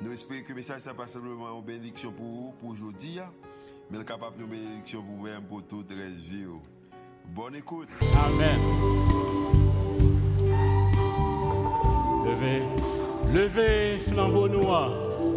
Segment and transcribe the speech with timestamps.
[0.00, 3.18] Nous espérons que le message n'est pas simplement une bénédiction pour vous, pour aujourd'hui,
[3.90, 6.46] mais capable de bénédiction pour vous-même, pour toute la vie.
[7.26, 7.88] Bonne écoute.
[8.24, 8.58] Amen.
[12.24, 12.62] Levez,
[13.32, 14.90] levez flambeau noir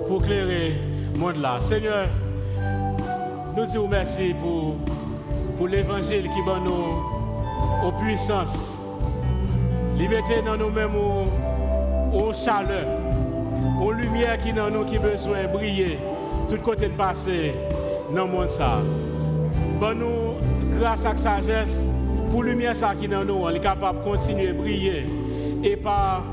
[0.08, 0.76] pour éclairer
[1.14, 1.62] le monde là.
[1.62, 2.08] Seigneur,
[3.56, 4.78] nous disons merci pour,
[5.58, 8.80] pour l'évangile qui va nous aux puissances.
[9.98, 12.86] Liberté dans nous-mêmes aux chaleur
[13.82, 15.98] aux lumières qui dans nous qui besoin briller,
[16.50, 17.54] tout côté de passer
[18.14, 18.80] dans le monde ça.
[19.80, 21.84] Bon nous, grâce à la sagesse,
[22.32, 25.06] pour la lumière ça qui dans nous, on est capable de continuer à briller.
[25.64, 26.24] Et par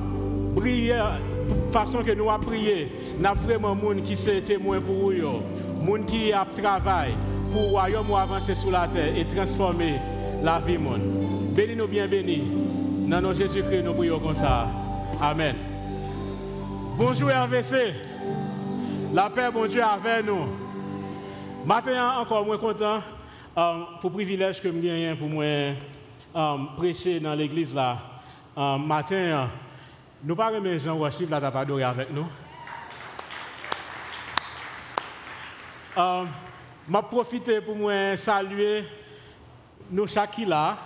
[0.55, 1.03] briller,
[1.71, 5.19] façon que nous avons brillé, nous avons vraiment des gens qui sont témoins pour des
[5.19, 5.41] gens
[6.07, 7.15] qui a travaillé
[7.53, 9.95] pour le royaume avancer sur la terre et transformer
[10.43, 10.79] la vie.
[11.55, 12.45] Bénis-nous bien, bénis.
[13.07, 14.69] Dans nom Jésus-Christ, nous prions comme ça.
[15.21, 15.55] Amen.
[16.95, 17.95] Bonjour RVC.
[19.15, 20.47] La paix, bon Dieu, avec nous.
[21.65, 23.01] Maintenant, encore moins content
[23.57, 25.75] um, pour le privilège que je gagne pour moi
[26.35, 27.99] um, prêcher dans l'église là.
[28.55, 29.49] Um, matin,
[30.23, 32.27] nous parlons de Jean Worship là, pas avec nous.
[35.97, 38.85] M'a profité pour moi saluer
[39.91, 40.77] nous chaque là.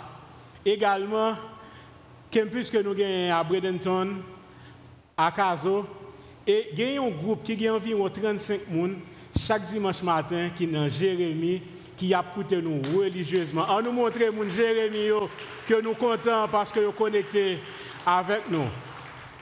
[0.64, 1.34] Également,
[2.32, 4.16] campus que nous gagnons à Bradenton,
[5.16, 5.86] à Caso.
[6.46, 8.96] Et il y a un groupe qui a environ 35 personnes
[9.38, 11.62] chaque dimanche matin qui est dans Jérémie,
[11.96, 13.66] qui a écouté nous religieusement.
[13.68, 15.10] On nous montre mon Jérémie
[15.66, 17.58] que nous comptons parce que nous connectés
[18.06, 18.66] avec nous.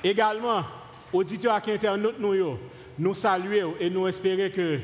[0.02, 0.64] Également,
[1.12, 2.58] auditeurs qui internautes nous,
[2.98, 4.80] nous saluons et nous espérons que le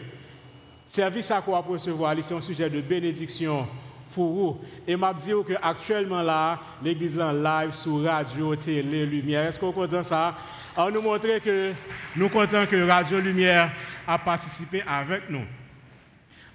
[0.84, 3.66] service à quoi recevoir c'est un sujet de bénédiction
[4.14, 4.58] pour vous.
[4.86, 9.46] Et m'a dit que actuellement là, l'église en live sur radio, télé, lumière.
[9.46, 10.36] Est-ce qu'on content ça?
[10.76, 11.72] On nous montrer que
[12.14, 13.72] nous comptons que Radio Lumière
[14.06, 15.44] a participé avec nous.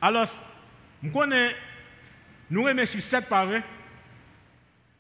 [0.02, 0.28] Alors,
[1.03, 1.56] nous connaissons,
[2.50, 3.62] nous remettons sur 7 par vrai?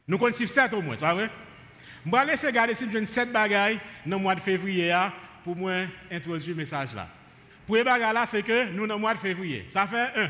[0.07, 1.29] Nous connaissons 7 au moins, c'est vrai?
[2.05, 4.95] Je vais laisser regarder si j'ai 7 bagailles dans le mois de février
[5.43, 7.07] pour moi introduire le message là.
[7.65, 9.65] Pour les bagailles là, c'est que nous dans le mois de février.
[9.69, 10.29] Ça fait un.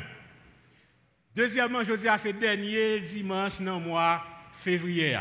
[1.35, 4.23] Deuxièmement, je dis à ce dernier dimanche dans le mois
[4.53, 5.17] de février.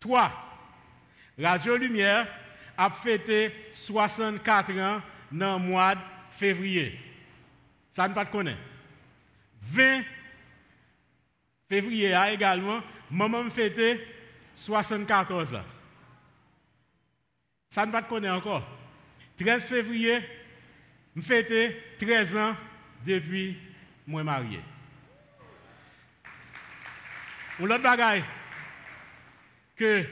[0.00, 0.32] Trois,
[1.40, 2.28] Radio Lumière
[2.76, 6.00] a fêté 64 ans dans le mois de
[6.30, 6.98] février.
[7.90, 8.60] Ça ne pas de connaître.
[9.62, 10.02] 20
[11.68, 12.80] février a également,
[13.10, 14.06] maman fêté
[14.54, 15.64] 74 ans.
[17.70, 18.68] Ça ne pas de connaître encore.
[19.36, 20.20] 13 février,
[21.16, 22.56] je fêté 13 ans
[23.04, 23.58] depuis
[24.06, 24.60] moi marié.
[27.58, 28.24] Ou l'autre bagaille
[29.76, 30.04] que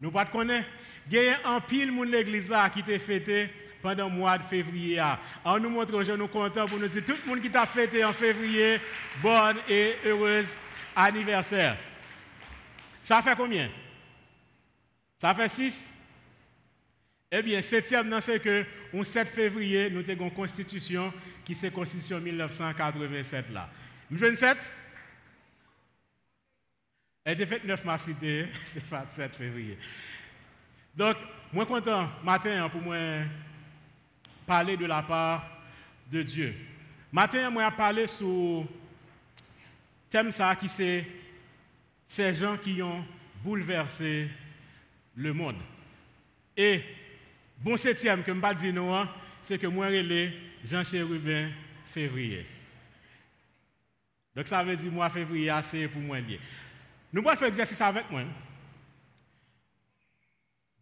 [0.00, 0.68] nous pas connaître,
[1.10, 3.50] il y a un pile de l'église qui t'a fêté
[3.80, 5.02] pendant le mois de février.
[5.44, 8.04] On nous montre aujourd'hui, nous contents pour nous dire tout le monde qui t'a fêté
[8.04, 8.80] en février,
[9.22, 10.56] bonne et heureuse
[10.94, 11.76] anniversaire.
[13.02, 13.70] Ça fait combien?
[15.18, 15.94] Ça fait 6?
[17.30, 21.12] Eh bien, septième, c'est que le 7 février, nous avons une constitution
[21.44, 23.68] qui c'est constitution 1987 là.
[24.10, 24.58] 27?
[27.28, 28.08] Elle était 9 mars,
[28.64, 29.76] c'est 7 février.
[30.96, 31.18] Donc,
[31.52, 32.96] moi content matin pour moi
[34.46, 35.46] parler de la part
[36.10, 36.54] de Dieu.
[37.12, 38.66] Matin, moi parler sur
[40.08, 41.06] thème ça qui c'est
[42.06, 43.04] ces gens qui ont
[43.44, 44.30] bouleversé
[45.14, 45.60] le monde.
[46.56, 46.82] Et
[47.58, 49.06] bon septième que ne dire non, hein,
[49.42, 50.32] c'est que moi relais
[50.64, 51.50] Jean Chérubin
[51.92, 52.46] février.
[54.34, 56.40] Donc ça veut dire moi février c'est pour moi lié.
[57.12, 58.22] Nous allons faire exercice avec moi.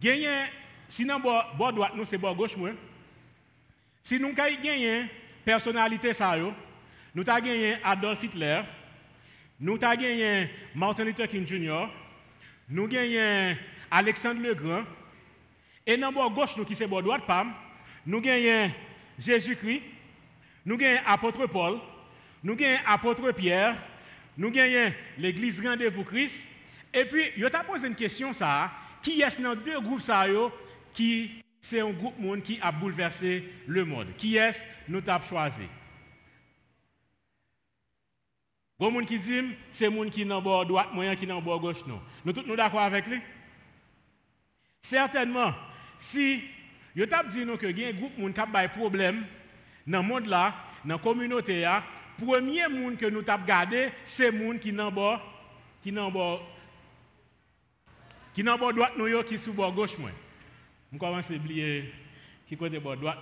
[0.00, 0.46] Gagner,
[0.88, 2.70] si nous bord droite, nous c'est bord gauche moi.
[4.02, 5.10] Si nous avons gagné
[5.44, 6.52] personnalité ça yo,
[7.14, 8.62] nous avons gagné Adolf Hitler,
[9.58, 11.86] nous avons gagné Martin Luther King Jr.,
[12.68, 13.56] nous avons gagné
[13.90, 14.84] Alexandre le Grand,
[15.86, 17.54] et dans bord gauche nous qui c'est bord droite pam,
[18.04, 18.72] nous avons
[19.18, 19.82] Jésus-Christ,
[20.64, 21.78] nous avons apôtre Paul,
[22.42, 23.76] nous avons apôtre Pierre,
[24.36, 26.48] nous gagnons l'église Rendez-vous Christ.
[26.92, 28.70] Et puis, je t'ai posé une question, ça,
[29.02, 30.26] qui est dans deux groupes ça,
[30.92, 34.08] qui c'est un groupe monde qui a bouleversé le monde?
[34.16, 35.64] Qui est-ce nous avons choisi?
[38.78, 39.40] Bon monde qui dit,
[39.70, 42.00] c'est monde qui dans bord droite, moyen qui dans bord gauche non.
[42.24, 43.20] Nous tous nous d'accord avec lui?
[44.80, 45.54] Certainement,
[45.98, 46.42] si
[46.94, 49.24] vous avez dit que y a un groupe monde qui a des problèmes
[49.86, 50.54] dans le monde là,
[50.84, 51.82] dans la communauté là,
[52.18, 55.20] premier monde que nous avons gardé, c'est monde qui dans bord
[55.82, 56.42] qui dans bord
[58.34, 60.10] qui dans bord droite nous qui sous bord gauche moi.
[60.92, 61.92] On commence à oublier
[62.48, 63.18] qui côté bord droite.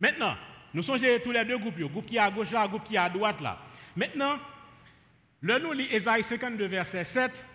[0.00, 0.36] Maintenant,
[0.72, 2.94] nous songez tous les deux groupes, le groupe qui est à gauche le groupe qui
[2.94, 3.58] est à droite là.
[3.96, 4.38] Maintenant,
[5.40, 7.46] le nous lit Esaïe 52 verset 7.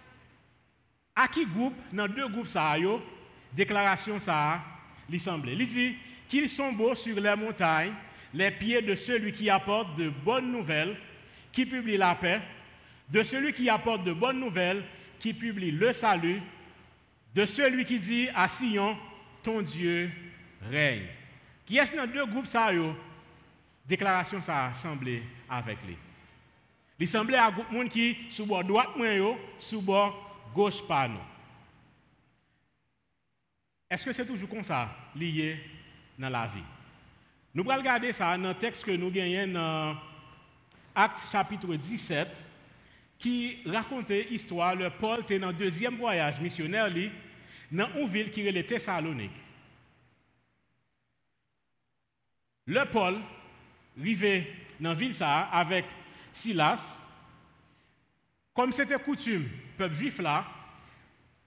[1.16, 3.02] À qui groupe dans deux groupes ça yo,
[3.54, 4.60] déclaration ça
[5.10, 5.54] l'assemblée.
[5.54, 5.96] Il dit
[6.28, 7.94] qu'ils sont beaux sur les montagnes,
[8.36, 10.98] les pieds de celui qui apporte de bonnes nouvelles,
[11.54, 12.42] qui publie la paix,
[13.10, 14.84] de celui qui apporte de bonnes nouvelles,
[15.20, 16.42] qui publie le salut,
[17.34, 18.98] de celui qui dit à Sion,
[19.42, 20.12] ton Dieu
[20.70, 21.06] règne.
[21.66, 22.94] Qui est-ce dans deux groupes ça yo?
[23.88, 25.98] Déclaration ça a semblé avec lui.
[27.00, 31.20] Il semblait à groupe monde qui sous bord droite yo, sous bord gauche pas nous.
[33.90, 35.58] Est-ce que c'est toujours comme ça lié
[36.20, 36.75] dans la vie?
[37.56, 39.96] Nous allons regarder ça dans le texte que nous gagnons dans
[40.94, 42.28] Acte chapitre 17
[43.18, 46.94] qui raconte l'histoire de Paul était dans le deuxième voyage missionnaire
[47.72, 49.32] dans une ville qui est Thessalonique.
[52.66, 53.22] Le Paul
[53.98, 55.16] arrivé dans la ville
[55.54, 55.86] avec
[56.34, 57.02] Silas.
[58.54, 59.48] Comme c'était coutume,
[59.78, 60.46] peuple juif là,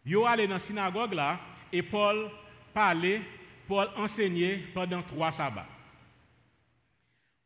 [0.06, 1.38] yo allé dans la synagogue là
[1.70, 2.30] et Paul
[2.72, 3.20] parlait,
[3.66, 5.68] Paul enseignait pendant trois sabbats.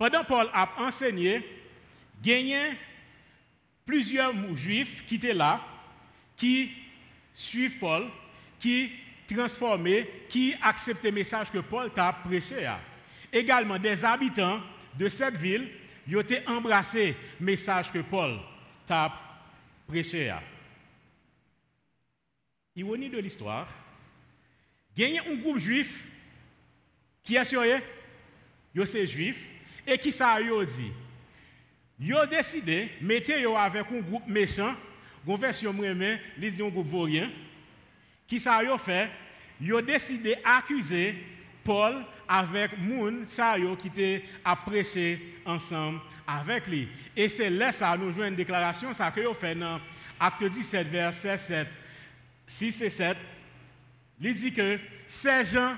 [0.02, 1.48] Pendant Paul a enseigné,
[2.20, 2.72] gagné
[3.86, 5.64] plusieurs juifs qui étaient là,
[6.36, 6.72] qui
[7.32, 8.08] suivent Paul,
[8.58, 8.90] qui
[9.32, 12.68] transformaient, qui acceptaient le message que Paul t'a prêché.
[13.32, 14.60] Également des habitants
[14.98, 15.70] de cette ville,
[16.08, 18.40] ils ont embrassé le message que Paul
[18.84, 19.16] t'a
[19.86, 20.34] prêché.
[22.74, 23.68] Ironie de l'histoire,
[24.96, 26.08] il y a un groupe juif
[27.22, 27.80] qui est sur eux,
[28.84, 29.51] c'est juif,
[29.86, 30.92] et qui ça a dit?
[32.12, 34.74] Ont décidé de mettre avec un groupe méchant,
[35.26, 37.30] une version moi-même, un groupe vaurien.
[38.26, 39.10] Qui ça a fait?
[39.70, 41.16] Ont décidé d'accuser
[41.62, 46.88] Paul avec moun ça qui était à prêcher ensemble avec lui.
[47.16, 49.80] Et c'est là ça nous joue une déclaration ça que ont fait dans
[50.18, 51.68] Acte 17 verset 7
[52.46, 53.16] 6 et 7.
[54.20, 55.74] Il dit que ces gens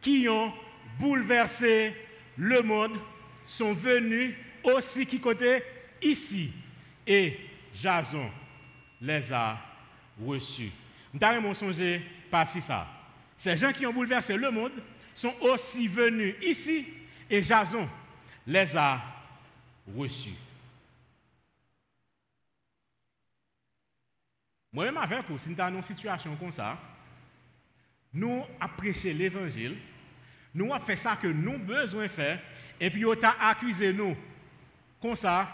[0.00, 0.52] qui ont
[0.98, 1.94] bouleversé
[2.36, 2.98] le monde
[3.50, 5.62] sont venus aussi qui côté
[6.00, 6.52] ici.
[7.06, 7.36] Et
[7.74, 8.30] Jason
[9.00, 9.58] les a
[10.24, 10.70] reçus.
[11.12, 12.00] Nous songé
[12.30, 12.86] par ça.
[13.36, 14.72] Ces gens qui ont bouleversé le monde
[15.14, 16.86] sont aussi venus ici
[17.28, 17.88] et Jason
[18.46, 19.00] les a
[19.96, 20.36] reçus.
[24.72, 26.78] Moi-même avec vous, si nous avons une situation comme ça,
[28.12, 28.44] nous
[28.76, 29.76] prêché l'évangile,
[30.54, 32.40] nous avons fait ça que nous avons besoin de faire,
[32.80, 34.16] et puis avons accusé nous
[35.00, 35.48] comme ça,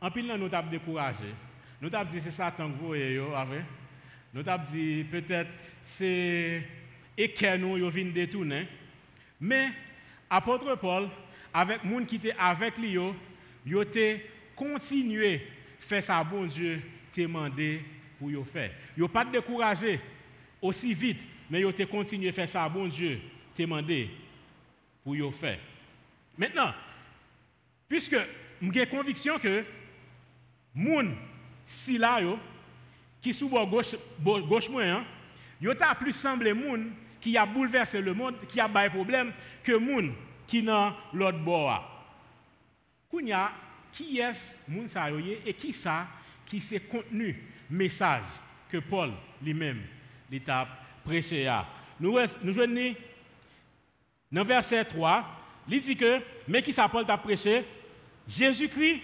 [0.00, 1.34] en pile, nous avons découragé.
[1.80, 3.20] Nous avons dit c'est Satan que vous voyez,
[4.34, 5.50] Nous avons dit peut-être
[5.82, 6.62] c'est
[7.16, 8.68] que nous qui viennent détourner.
[9.40, 9.68] Mais,
[10.28, 11.08] apôtre Paul,
[11.52, 12.98] avec les gens qui étaient avec lui,
[13.66, 13.84] ils ont
[14.54, 15.38] continué à
[15.80, 16.82] faire ça, bon Dieu,
[17.16, 17.80] demandé
[18.18, 18.70] pour y faire.
[18.96, 20.00] Ils n'ont pas découragé
[20.60, 23.20] aussi vite, mais ils ont continué à faire ça, bon Dieu,
[23.58, 24.10] demandé
[25.02, 25.58] pour y faire.
[26.38, 26.72] Maintenant,
[27.88, 28.16] puisque
[28.72, 29.64] j'ai conviction que
[30.74, 31.14] moun
[31.64, 32.20] si là
[33.20, 35.04] qui sous gauche gauche moyen,
[35.60, 40.14] yo plus semblé moun qui a bouleversé le monde, qui a des problème que moun
[40.46, 41.92] qui dans l'autre bord.
[43.10, 43.50] Kounya
[43.92, 46.06] qui est moun sa et qui ça
[46.44, 48.22] qui c'est contenu message
[48.70, 49.10] que Paul
[49.42, 49.82] lui-même
[50.30, 50.68] l'étape
[51.04, 51.50] prêché
[51.98, 52.94] Nous nous joignons
[54.30, 55.24] dans verset 3,
[55.68, 57.64] il dit que mais qui Paul t'a prêché
[58.28, 59.00] Jésus-Christ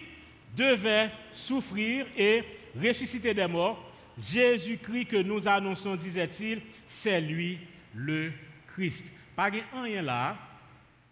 [0.56, 2.42] devait souffrir et
[2.76, 3.90] ressusciter des morts.
[4.18, 7.58] Jésus-Christ que nous annonçons, disait-il, c'est lui
[7.94, 8.32] le
[8.74, 9.04] Christ.
[9.34, 10.36] Pas rien là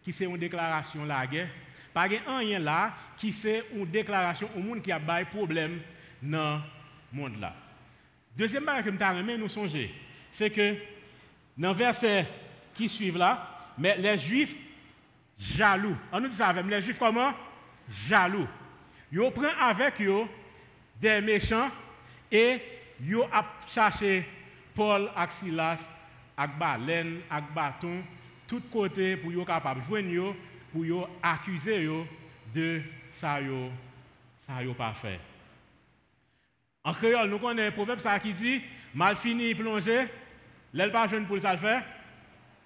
[0.02, 1.48] qui c'est une déclaration la guerre.
[1.92, 5.80] Pas rien là qui c'est une déclaration au monde qui a des problème
[6.22, 6.60] dans
[7.12, 7.54] le monde là.
[8.36, 9.94] Deuxième chose que nous songer,
[10.30, 10.76] c'est que
[11.56, 12.26] dans le verset
[12.74, 14.54] qui suit là, mais les Juifs
[15.40, 15.96] jaloux.
[16.12, 17.32] On nous dit ça avec les Juifs comment?
[18.06, 18.46] Jaloux.
[19.10, 20.28] Yo prend avec yo
[21.00, 21.70] des méchants
[22.30, 22.60] et
[23.00, 24.24] yo a cherché
[24.74, 25.88] Paul et Silas
[26.36, 28.02] ak balen, ak bâton,
[28.46, 30.36] tout côté pour yo capable joindre yo,
[30.72, 32.06] pour yo accuser yo
[32.54, 32.80] de
[33.10, 33.70] ça yo,
[34.46, 35.18] ça yo pas fait.
[36.84, 38.62] En créole, nous connaissons un proverbe ça qui dit
[38.94, 40.06] mal fini plongé,
[40.72, 41.82] l'aile pas jeune pour ça le faire,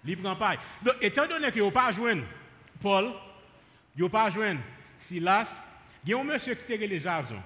[0.04, 0.57] il prend pas.
[0.83, 2.23] Donc étant donné que yo pas joindre
[2.85, 3.14] Paul,
[3.97, 4.61] yo pas joindre
[4.99, 5.67] Silas,
[6.05, 7.41] il y a un monsieur qui était les Jason.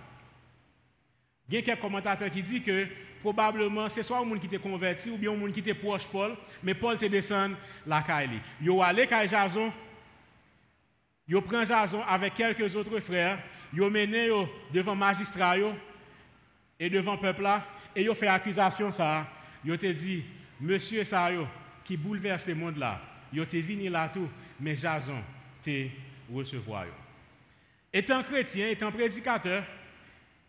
[1.49, 2.89] Il y a quelques commentateurs qui disent que
[3.21, 6.09] probablement c'est soit un monde qui était converti ou bien un monde qui était proche
[6.09, 7.55] Paul, mais Paul te descend
[7.87, 8.41] la Kaili.
[8.61, 9.73] Yo allé à Jason,
[11.29, 13.39] yo prend Jason avec quelques autres frères,
[13.73, 15.57] yo mené yo devant magistrat
[16.81, 17.65] et devant le peuple là,
[17.95, 19.25] et yo fait accusation ça,
[19.65, 20.25] yo te dit
[20.61, 21.31] monsieur ça
[21.85, 23.01] qui bouleverse ce monde là,
[23.33, 24.29] yo te venu là tout,
[24.61, 25.23] mais Jason
[25.63, 25.89] te
[26.33, 26.93] recevoir yo.
[27.93, 29.65] Étant chrétien, étant prédicateur,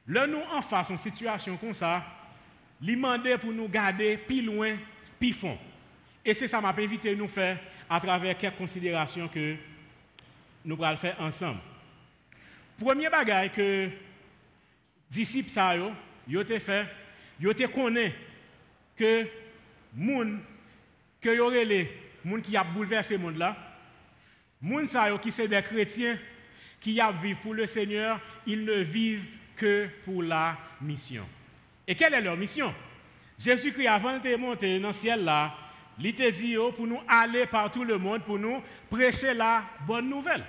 [0.08, 2.04] là nous en face une situation comme ça,
[2.82, 4.76] lui demander pour nous garder plus loin,
[5.20, 5.58] plus fond.
[6.26, 9.56] Et c'est ça m'a invité nous faire à travers quelques considérations que
[10.66, 11.60] nous allons faire ensemble.
[12.78, 13.90] Premier bagage que
[15.10, 15.92] disciples ça yo,
[16.28, 16.86] yo te fait,
[17.40, 18.14] yo te connaît
[18.96, 19.28] que
[19.94, 20.42] moun
[21.22, 21.92] que y aurait les
[22.24, 23.56] moun qui a bouleversé le monde là,
[24.62, 26.18] moun yo qui c'est des chrétiens
[26.80, 29.26] qui vivent pour le Seigneur, ils ne vivent
[29.56, 31.26] que pour la mission.
[31.88, 32.74] Et quelle est leur mission?
[33.38, 35.56] Jésus-Christ, avant de monter dans le ciel là,
[36.00, 39.64] il t'a dit oh, pour nous aller par tout le monde, pour nous prêcher la
[39.86, 40.44] bonne nouvelle.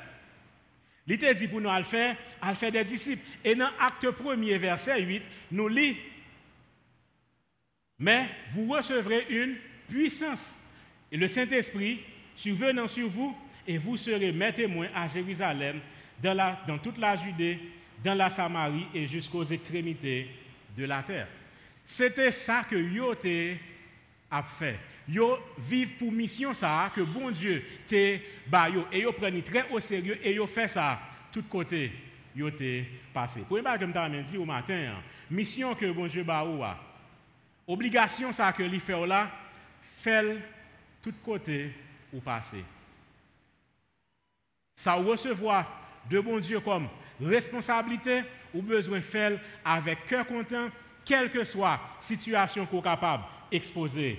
[1.07, 3.23] Il t'a dit pour nous faire, aller faire des disciples.
[3.45, 5.97] Et dans Acte 1er, verset 8, nous lit
[7.99, 9.57] Mais vous recevrez une
[9.89, 10.57] puissance.
[11.11, 12.01] Et le Saint-Esprit
[12.37, 13.37] survenant sur vous,
[13.67, 15.81] et vous serez mes témoins à Jérusalem,
[16.23, 17.59] dans, la, dans toute la Judée,
[18.03, 20.29] dans la Samarie et jusqu'aux extrémités
[20.77, 21.29] de la terre.
[21.85, 23.15] C'était ça que yo
[24.31, 24.79] a fait.
[25.09, 29.69] Yo vivent pour mission ça que bon Dieu te ba yo et yo prennent très
[29.71, 31.01] au sérieux et yo fait ça
[31.33, 31.91] tout côté
[32.37, 33.41] yo te passé.
[33.41, 36.63] Pour pas comme t'as dit au matin, hein, mission que bon Dieu ba ou
[37.67, 39.31] obligation ça que li fait là,
[40.01, 40.39] fait
[41.03, 41.73] tout côté
[42.13, 42.65] ou passé.
[44.81, 45.67] Ça recevoir
[46.09, 46.89] de bon Dieu comme
[47.21, 48.23] responsabilité
[48.55, 50.71] ou besoin faire avec cœur content,
[51.05, 54.19] quelle que soit situation qu'on est capable d'exposer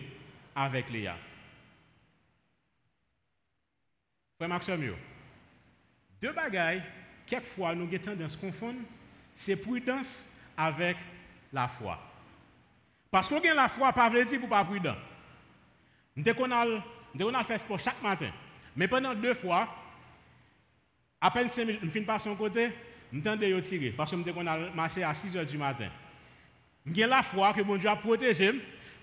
[0.56, 1.18] avec Léa.
[4.38, 4.94] Frère Maxime,
[6.22, 6.84] deux bagailles,
[7.26, 8.82] quelquefois nous avons tendance à confondre,
[9.34, 10.96] c'est prudence avec
[11.52, 11.98] la foi.
[13.10, 14.96] Parce qu'on a la foi, pas veut dire pour pas prudent.
[16.16, 18.30] Nous avons fait sport chaque matin.
[18.76, 19.68] Mais pendant deux fois,
[21.22, 22.72] à peine 5 minutes, je finis par son côté,
[23.14, 23.92] je de tirer.
[23.92, 25.90] Parce que je a marché à 6 h du matin.
[26.92, 28.52] J'ai la foi que mon Dieu a protégé,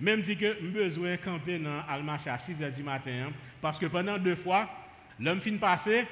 [0.00, 3.28] même si que besoin de camper dans le à 6 h du matin.
[3.28, 3.32] Hein.
[3.62, 4.68] Parce que pendant deux fois,
[5.20, 6.06] l'homme fin passé,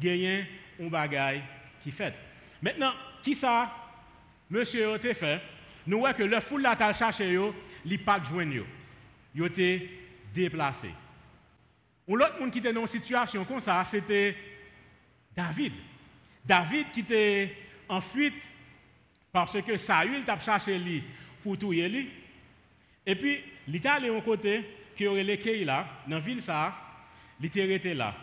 [0.00, 0.46] gagné
[0.80, 1.42] un bagaille
[1.82, 2.14] qui fait.
[2.62, 3.74] Maintenant, qui ça,
[4.48, 5.40] monsieur a fait?
[5.86, 7.32] Nous voyons que le foule là t'a cherché,
[7.84, 8.64] il n'a pas joindre.
[9.34, 9.90] Il a été
[10.32, 10.90] déplacé.
[12.06, 14.36] L'autre monde qui était dans une situation comme ça, c'était
[15.38, 15.72] David.
[16.44, 17.56] David qui était
[17.88, 18.42] en fuite
[19.30, 21.04] parce que Saül t'a cherché lui
[21.44, 22.10] pour tuer lui.
[23.06, 26.42] Et puis, il est allé au côté qui aurait les là, dans la ville
[27.40, 28.16] il était là.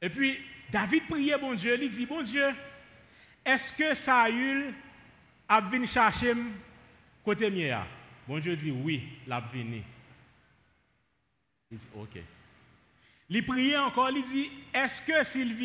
[0.00, 0.38] Et puis,
[0.70, 2.46] David priait bon Dieu, il dit, bon Dieu,
[3.44, 4.72] est-ce que Saül
[5.48, 6.34] a venu chercher
[7.24, 7.84] côté mien
[8.28, 9.82] Bon Dieu dit, oui, il a venu.
[11.72, 12.20] Il dit, ok.
[13.30, 15.56] Il priait encore, il dit, est-ce que s'il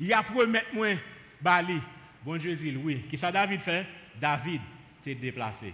[0.00, 0.94] il a promis moi
[1.40, 1.80] Bali
[2.24, 3.04] Bon Dieu dit, oui.
[3.08, 3.86] Qui ça David fait?
[4.18, 4.60] David
[5.04, 5.72] t'est déplacé.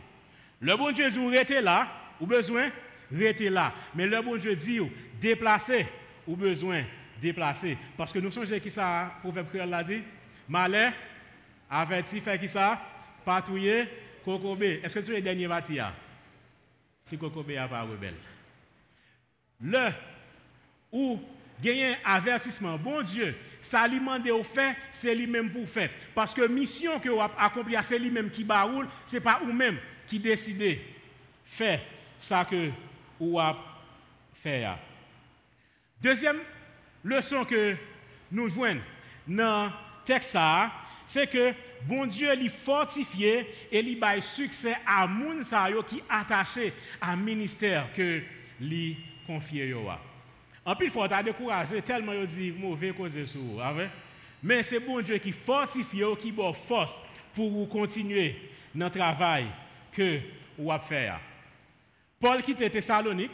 [0.60, 1.88] Le bon Dieu dit, restez là,
[2.20, 2.70] ou besoin,
[3.12, 3.72] restez là.
[3.94, 4.80] Mais le bon Dieu dit,
[5.20, 5.86] déplacé,
[6.26, 6.82] ou besoin,
[7.20, 7.78] déplacé.
[7.96, 10.02] Parce que nous sommes qui ça, proverbe créole l'a dit
[10.48, 10.92] Malheur,
[11.70, 12.80] averti, fait qui ça
[13.24, 13.88] Patrouiller,
[14.24, 14.80] cocobé.
[14.82, 15.92] Est-ce que tu es le dernier bâtiment
[17.00, 18.16] Si cocobé n'a pas rebelle.
[19.60, 19.88] Le
[20.94, 21.20] ou
[21.60, 25.90] gagner un avertissement, bon Dieu, ça lui demande au fait, c'est lui-même pour faire.
[26.14, 30.20] Parce que mission que vous accompli, c'est lui-même qui baroule, ce n'est pas vous-même qui
[30.20, 30.78] décide
[31.44, 31.80] faire
[32.16, 32.70] ça que
[33.18, 33.58] vous avez
[34.42, 34.66] fait.
[36.00, 36.38] Deuxième
[37.02, 37.74] leçon que
[38.30, 38.76] nous jouons
[39.26, 39.70] dans le
[40.04, 40.38] texte,
[41.06, 45.42] c'est que bon Dieu lui fortifié et lui bail succès à moun
[45.88, 48.22] qui attaché à ministère que
[48.60, 48.96] lui
[49.26, 49.74] confié.
[50.66, 53.60] En plus, il faut décourager tellement il dit mauvais cause sur vous.
[54.42, 57.00] Mais c'est bon Dieu qui fortifie, qui donne force
[57.34, 58.36] pour vous continuer
[58.74, 59.46] dans le travail
[59.92, 60.20] que
[60.58, 61.10] vous avez fait.
[62.20, 63.32] Paul quitte Thessalonique.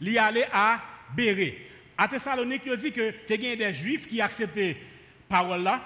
[0.00, 0.80] li allé à
[1.14, 1.66] Béré.
[1.96, 4.76] À Thessalonique, il dit que tu as des juifs qui acceptaient
[5.28, 5.82] parole là,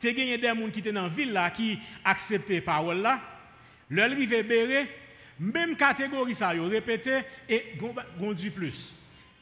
[0.00, 3.20] tu as des gens qui étaient dans la ville là qui acceptaient parole là.
[3.90, 4.86] Leur rive Béré,
[5.38, 7.76] même catégorie ça, yo répété et
[8.34, 8.92] du plus.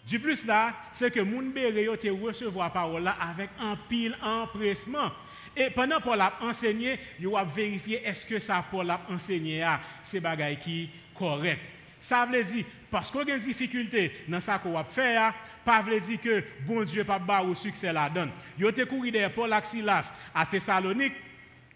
[0.07, 5.11] Du plus là, c'est que moun Béré yo te recevoir parole avec un pile empressement.
[5.57, 9.67] Et pendant Paul a enseigné, il a vérifié est-ce que ça Paul a enseigné
[10.03, 11.61] c'est bagaille qui correct.
[12.01, 15.33] Ça veut dire parce qu'on a une difficulté dans ça qu'on va faire,
[15.65, 18.31] pas veut dire que bon Dieu pas ba au succès la donne.
[18.59, 21.15] Yo te couru derrière Paul Axilas à Thessalonique,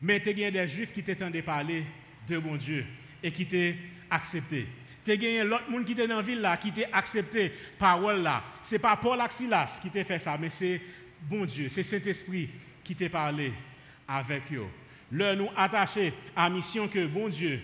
[0.03, 1.85] mais tu as des juifs qui t'entendaient parler
[2.29, 2.85] de bon Dieu
[3.23, 3.75] et qui t'ont
[4.11, 4.67] accepté.
[5.17, 8.45] Tu as l'autre monde qui était dans la ville là, qui t'a accepté parole là.
[8.63, 10.83] Ce n'est pas Paul Axilas qui t'a fait ça, mais c'est
[11.23, 12.51] bon Dieu, c'est Saint-Esprit
[12.85, 13.55] qui t'a parlé
[14.07, 14.67] avec eux.
[15.11, 17.59] Leur nous attacher à la mission que bon Dieu,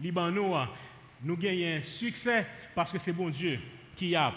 [0.00, 3.58] Liban nous gagnons succès parce que c'est bon Dieu
[3.94, 4.32] qui a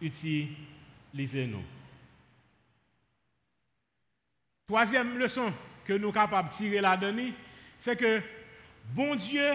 [0.00, 1.64] utilisé nous.
[4.66, 5.50] Troisième leçon
[5.86, 7.32] que nous sommes capables de tirer là-dedans,
[7.78, 8.20] c'est que
[8.94, 9.52] bon Dieu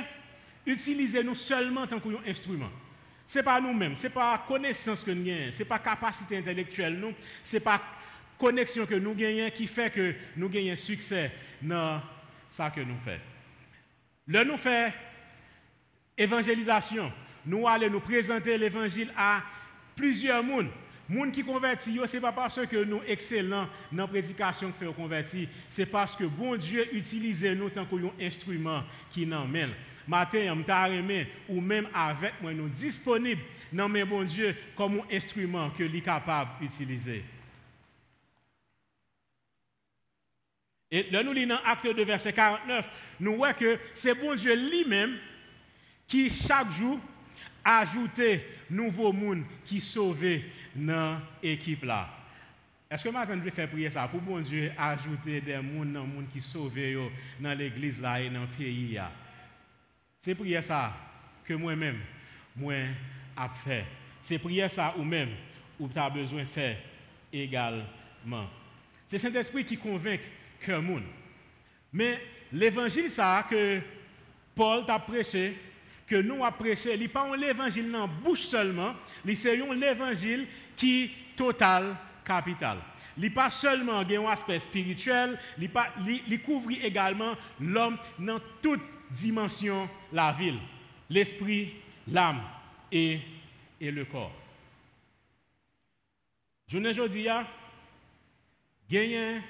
[0.68, 2.70] utilise nous seulement tant qu'instrument.
[3.26, 6.38] Ce n'est pas nous-mêmes, ce n'est pas connaissance que nous avons, ce n'est pas capacité
[6.38, 7.82] intellectuelle, ce n'est pas
[8.38, 11.32] connexion que nous gagnons qui fait que nous gagnons succès
[11.62, 12.02] dans
[12.50, 13.22] ça que nous faisons.
[14.28, 14.94] Là, nous faisons
[16.18, 17.12] évangélisation.
[17.46, 19.42] Nous allons nous présenter l'évangile à
[19.96, 20.70] plusieurs mondes.
[21.10, 24.94] Gens qui convertissent, ce n'est pas parce que nous excellents dans la prédication que nous
[24.94, 29.72] convertis, c'est parce que bon Dieu utilise nous tant qu'un instrument qui nous mène.
[30.08, 35.70] Matin, je ou même avec moi, nous disponibles dans mes bon Dieu comme un instrument
[35.72, 37.24] que est capable d'utiliser.
[40.90, 45.18] Et là, nous lisons Acte 2, verset 49, nous voyons que c'est bon Dieu lui-même
[46.08, 46.98] qui, chaque jour,
[47.64, 50.46] ajoutait nouveau monde qui sauvait
[50.78, 52.10] dans l'équipe là.
[52.90, 56.28] Est-ce que maintenant je faire prier ça pour bon Dieu ajouter des monde dans monde
[56.32, 56.74] qui sauvent
[57.40, 58.98] dans l'église là et dans le pays
[60.22, 60.94] C'est prier ça
[61.44, 62.00] que moi-même
[62.56, 62.76] moi
[63.36, 63.86] a fait.
[64.22, 65.30] C'est prier ça ou même
[65.80, 66.78] ou tu as besoin de faire
[67.32, 68.48] également.
[69.06, 70.22] C'est Saint-Esprit qui convainc
[70.60, 71.04] que monde.
[71.92, 73.82] Mais l'évangile ça que
[74.56, 75.58] Paul t'a prêché,
[76.08, 78.96] que nous prêché, il n'est pas l'évangile dans bouche seulement,
[79.36, 82.78] c'est l'évangile qui total capital.
[83.18, 90.32] Il n'est pas seulement un aspect spirituel, il couvre également l'homme dans toute dimension la
[90.32, 90.60] ville,
[91.10, 91.74] l'esprit,
[92.08, 92.42] l'âme
[92.92, 93.20] et,
[93.82, 94.36] et le corps.
[96.68, 97.28] Je ne dis
[98.92, 99.42] il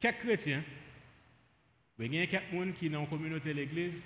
[0.00, 0.62] quelques chrétiens,
[1.98, 4.04] il y a quelques personnes qui dans la communauté de l'église,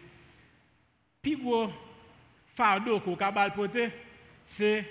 [1.23, 1.71] puis gros
[2.55, 3.55] fardeau qu'on a
[4.45, 4.85] c'est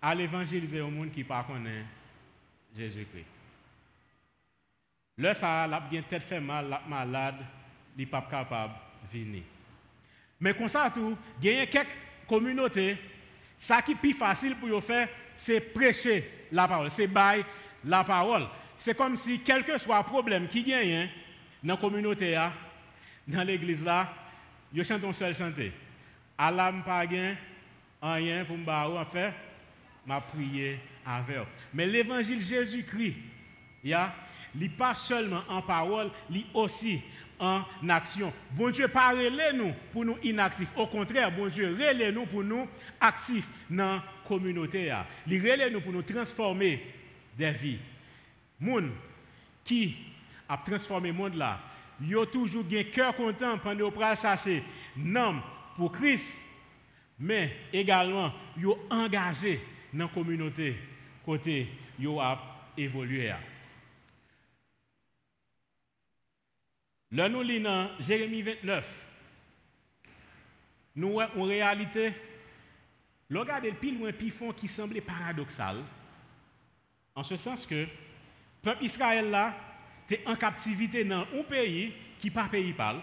[0.00, 1.84] à l'évangéliser au monde qui ne connaît
[2.76, 3.26] Jésus-Christ.
[5.18, 7.36] Là, ça a bien fait mal, malade,
[7.96, 8.74] il n'est pas capable
[9.12, 9.42] de venir.
[10.40, 11.88] Mais comme ça, tout, il y a quelques
[12.28, 12.98] communautés,
[13.58, 17.44] ça qui est plus facile pour eux faire, c'est prêcher la parole, c'est bailler
[17.84, 18.46] la parole
[18.82, 21.08] c'est comme si, quel que soit le problème qui gagne
[21.62, 22.36] dans la communauté,
[23.28, 24.12] dans l'église là,
[24.74, 25.72] ils chantent un seul chanter.
[26.36, 29.32] Allah pas rien pour me en fait,
[30.06, 31.36] m'a prié avec
[31.72, 33.16] Mais l'évangile Jésus-Christ,
[33.84, 34.14] ya,
[34.54, 37.00] n'est pas seulement en parole, il aussi
[37.38, 38.32] en action.
[38.52, 39.14] Bon Dieu pas
[39.54, 40.70] nous pour nous inactifs.
[40.76, 42.68] Au contraire, bon Dieu relève nous pour nous
[43.00, 44.92] actifs dans la communauté.
[45.26, 46.84] Il relève nous pour nous transformer
[47.36, 47.78] des vies
[48.62, 48.90] monde
[49.64, 49.96] qui
[50.48, 51.60] a transformé le monde là,
[52.00, 54.62] a toujours un cœur content pendant qu'ils chercher
[54.96, 55.40] nom
[55.76, 56.42] pour Christ,
[57.18, 59.60] mais également yo engagé
[59.92, 60.76] dans la communauté
[61.24, 62.38] côté yo a
[62.76, 63.32] évolué.
[67.12, 69.06] Là nous lisons dans Jérémie 29.
[70.96, 72.12] Nous en réalité
[73.30, 75.76] regardez le pile loin fond qui semblait paradoxal
[77.14, 77.86] en ce sens que
[78.62, 79.54] peuple Israël là,
[80.10, 83.00] es en captivité dans un pays qui pas pays parle.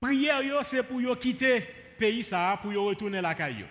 [0.00, 1.60] Prière c'est pour quitter
[1.98, 3.66] pays ça pour retourner la caillou.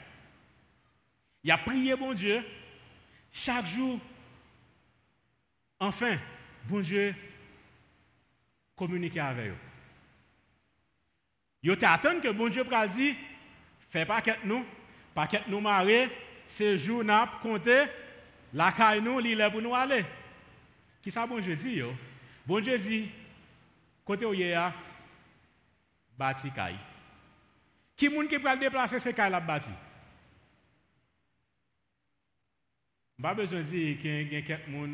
[1.43, 2.43] Il a prié bon Dieu
[3.31, 3.99] chaque jour.
[5.79, 6.17] Enfin,
[6.65, 7.15] bon Dieu
[8.75, 9.57] communiquer avec eux.
[11.63, 13.15] Yo t'attend que bon Dieu pral dit
[13.89, 14.65] fais pas qu'être nous,
[15.13, 16.09] pas qu'être nous marrer,
[16.47, 17.85] ce jour n'a compté
[18.53, 20.05] la caille nous, pour nous aller.
[21.01, 21.93] Qui ça bon Dieu dit yo?
[22.45, 23.09] Bon Dieu dit,
[24.03, 24.73] côté où il y a,
[26.17, 26.79] bâti caille.
[27.95, 29.71] Qui moun qui peut déplacer ces caille la bâti?
[33.21, 34.89] Pas besoin de dire qu'il y a quelqu'un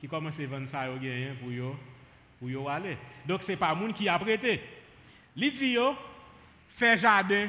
[0.00, 0.86] qui commence à vendre ça
[1.40, 1.76] pour yo
[2.38, 2.96] pour yo aller.
[3.26, 4.60] Donc c'est pas monde qui a prêté.
[5.36, 5.94] Il dit yo
[6.68, 7.48] fait jardin.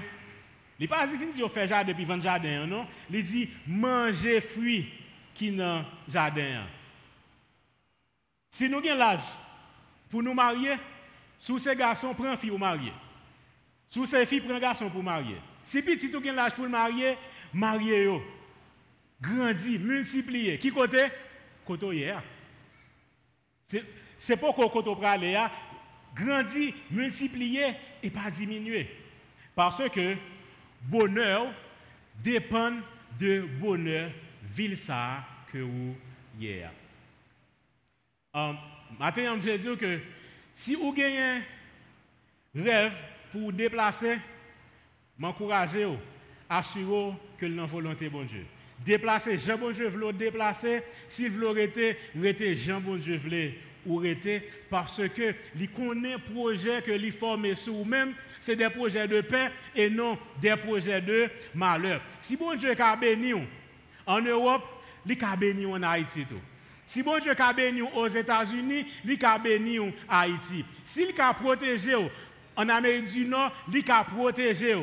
[0.80, 2.88] Il pas dit fin yo fait jardin puis vendre jardin non?
[3.10, 4.88] Il dit manger fruits
[5.34, 6.66] qui dans jardin.
[8.50, 9.24] Si nous avons l'âge
[10.10, 10.76] pour nous marier,
[11.38, 12.94] sous ces garçons prend fille pour marier.
[13.88, 15.38] Sous ces filles prend garçon pour marier.
[15.64, 17.18] Si petit tout l'âge pour marier,
[17.54, 18.22] mariez yo.
[19.22, 20.58] Grandi, multiplier.
[20.58, 21.08] Qui côté?
[21.66, 22.24] Côté hier.
[24.18, 25.52] C'est pas qu'on côté aller là,
[26.16, 28.90] grandi, multiplier et pas diminuer.
[29.56, 30.16] Parce que
[30.82, 31.54] bonheur
[32.24, 32.74] dépend
[33.20, 34.12] de bonheur
[34.44, 35.96] ville ça que vous
[36.40, 36.72] hier.
[38.34, 38.56] Um,
[39.00, 40.00] je veux dire que
[40.54, 41.42] si vous avez un
[42.56, 42.94] rêve
[43.32, 44.18] pour vous déplacer,
[45.18, 45.88] m'encouragez,
[46.48, 48.46] assurez que le volonté bon Dieu.
[48.86, 53.52] Déplacer, Jean bon Dieu veut déplacer, s'il veut arrêter, arrêter Jean bon Dieu veut
[53.86, 59.08] ou arrêter parce que les connaît projet que les forme sur vous-même, c'est des projets
[59.08, 62.02] de paix et non des projets de malheur.
[62.20, 63.34] Si bon Dieu a béni
[64.06, 64.68] en Europe,
[65.06, 66.42] il a béni en Haïti tout.
[66.90, 70.66] Si bon Dieu a béni aux États-Unis, il a béni en Haïti.
[70.88, 71.94] S'il a protégé
[72.56, 74.76] en Amérique du Nord, il a protégé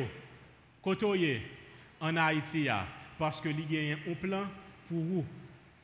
[1.99, 2.69] en Haïti
[3.19, 4.45] parce que il a un plan
[4.87, 5.25] pour vous.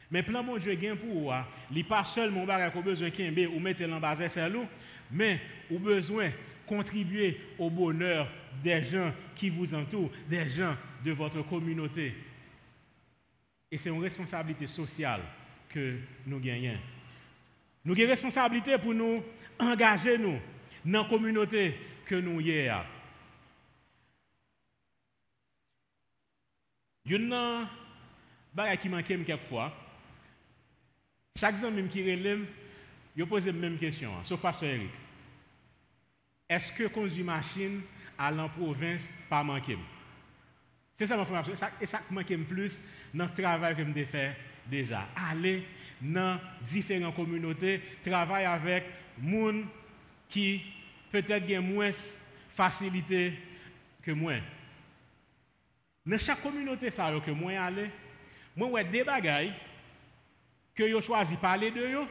[0.10, 1.32] Mais plan bon Dieu gain pour vous,
[1.70, 3.80] il n'est pas seulement besoin de ou mettre
[4.32, 4.66] sur nous,
[5.12, 6.32] mais ou besoin
[6.66, 8.30] contribuer au bonheur
[8.64, 12.16] des gens qui vous entourent, des gens de votre communauté.
[13.70, 15.20] Et c'est une responsabilité sociale
[16.26, 16.78] nous gagnons.
[17.86, 19.24] Nous avons responsabilité pour nous
[19.60, 20.40] engager nous
[20.86, 22.86] dans la communauté que nous sommes.
[27.06, 29.74] Il y a une qui manque quelquefois.
[31.38, 32.46] Chaque jour même qui relève,
[33.18, 34.92] je pose la même question, sauf Pasteur Eric.
[36.48, 37.82] Est-ce que conduire machine
[38.18, 39.78] à la province pas manquer
[40.96, 41.54] C'est ça l'information.
[41.82, 42.80] Et ça manque plus
[43.14, 45.08] dans le travail que je fais déjà.
[45.16, 45.66] Aller
[46.02, 48.86] dans différentes communautés, travailler avec
[49.22, 49.64] gens
[50.28, 50.62] qui
[51.12, 51.92] peut-être ont moins
[52.50, 53.34] facilité
[54.02, 54.34] que moi.
[56.06, 57.90] Dans chaque communauté ça que moi aller,
[58.56, 59.54] moi ouais des bagailles
[60.76, 62.08] que yo choisi parler de yo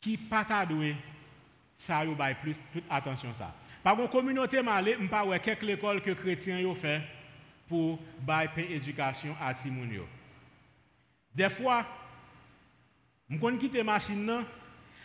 [0.00, 0.46] qui pas
[1.76, 3.54] ça yo bail plus toute attention ça.
[3.82, 7.02] Par contre communauté malé, m'pa ouais quelques écoles que chrétiens yo fait
[7.68, 10.06] pour bail éducation à timoun yo.
[11.34, 11.84] Des fois,
[13.28, 14.44] je quitte quitter machine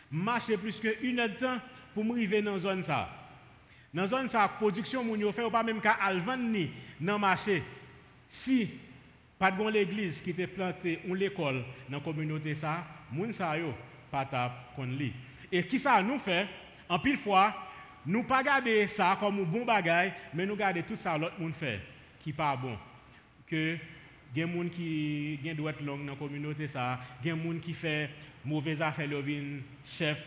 [0.09, 1.57] marcher plus que une heure de temps
[1.93, 3.09] pour m'arriver dans zone ça.
[3.93, 5.97] Dans zone ça, production moun yo fait pas même qu'à
[6.37, 7.63] ni dans marché.
[8.27, 8.69] Si
[9.37, 13.73] pas de l'église qui était plantée ou l'école dans la communauté ça, moun sa yo
[14.09, 14.25] pas
[14.75, 15.11] kon li.
[15.51, 16.47] Et qui ça nous fait?
[16.87, 17.53] En pile fois
[18.05, 21.53] nous pas garder ça comme un bon bagage, mais nous garder tout ça l'autre monde
[21.53, 21.81] fait
[22.23, 22.77] qui pas bon.
[23.47, 23.77] Que
[24.35, 28.09] gen moun qui gen droit longue dans la communauté ça, gen moun qui fait
[28.45, 30.21] mauvais affaires le vin chef.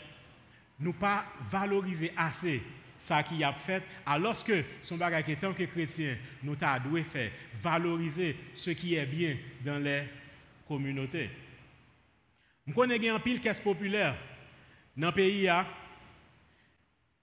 [0.79, 2.63] Nous pas valoriser assez
[2.99, 7.03] ça qui a fait alors que son bagage est tant que chrétien nous t'a dû
[7.05, 7.31] faire
[7.61, 10.05] valoriser ce qui est bien dans les
[10.67, 11.31] communautés.
[12.67, 14.17] Je connais un pile caisse populaire
[14.97, 15.51] dans le pays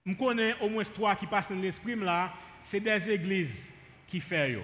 [0.06, 2.32] Je connais au moins trois qui passent dans l'esprit là,
[2.62, 3.71] c'est des églises
[4.12, 4.62] qui font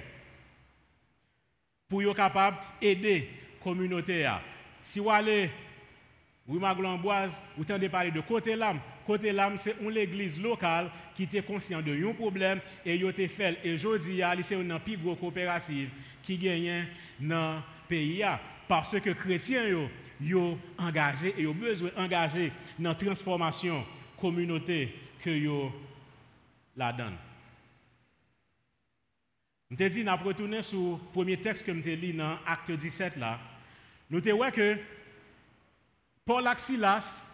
[1.88, 4.30] pour être capable d'aider la communauté.
[4.82, 5.48] Si vous allez,
[6.46, 8.78] oui, ma Glamboise, vous parler de côté l'âme.
[9.06, 13.12] Côté l'âme, c'est une église locale qui était conscient de un problème et il a
[13.28, 13.58] fait.
[13.64, 15.88] Et aujourd'hui, c'est une plus grosse coopérative
[16.22, 16.86] qui gagne
[17.18, 18.22] dans le pays.
[18.68, 19.88] Parce que les chrétiens
[20.30, 23.82] sont engagés et ont besoin d'engager dans la transformation
[24.20, 25.72] communauté que yo
[26.76, 27.27] la donne.
[29.70, 33.16] Je te dit, nous retourné sur le premier texte que je lu dans Acte 17
[33.16, 33.38] là.
[34.08, 34.78] Nous te vu que
[36.24, 37.26] Paul Axilas,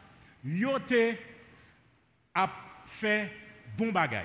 [0.45, 1.17] yote
[2.35, 2.51] a
[2.87, 3.31] fait
[3.79, 4.25] bon bagay.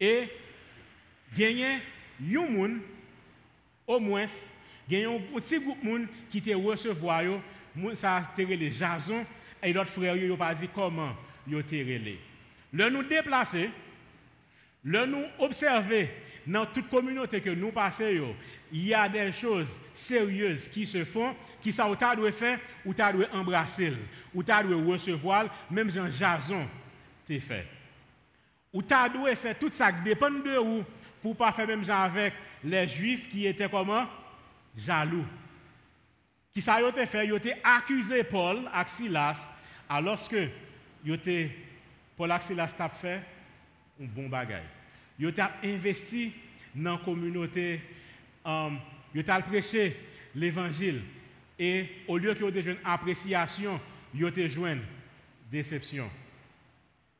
[0.00, 0.30] Et
[1.36, 1.80] gagné
[2.18, 2.80] yon moun
[3.86, 4.26] au moins
[4.88, 7.42] gagné un petit groupe moun qui te recevoir yo,
[7.74, 9.26] moun ça te les Jason
[9.62, 11.14] et d'autres frères yo pas dit comment
[11.46, 12.18] yo te relé.
[12.72, 13.68] Le nous déplacer,
[14.82, 16.08] le nous observer
[16.46, 18.34] dans toute communauté que nous passons,
[18.72, 22.94] il y a des choses sérieuses qui se font, qui ça ou doit faire, ou
[22.94, 23.92] tu doit embrasser,
[24.34, 26.66] ou tu doit recevoir, même Jean Jason
[27.26, 27.66] t'es fait.
[28.72, 30.84] Ou tu doit faire tout ça dépend de vous
[31.20, 34.06] pour pas faire même avec les juifs qui étaient comment?
[34.76, 35.26] Jaloux.
[36.54, 37.26] Qui ça a été fait?
[37.26, 39.48] Ils ont accusé Paul et Silas
[39.88, 40.48] alors que
[42.16, 43.20] Paul et Silas ont fait
[44.00, 44.62] un bon bagage.
[45.18, 46.32] Ils ont investi
[46.74, 47.80] dans la communauté,
[48.44, 48.78] um,
[49.14, 49.96] ils ont prêché
[50.34, 51.02] l'évangile.
[51.58, 53.80] Et au lieu qu'ils aient une appréciation,
[54.14, 54.80] ils ont une
[55.50, 56.10] déception.